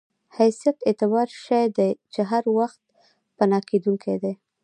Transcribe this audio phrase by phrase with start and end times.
[0.37, 2.79] حیثیت اعتباري شی دی چې هر وخت
[3.37, 4.33] پناه کېدونکی دی.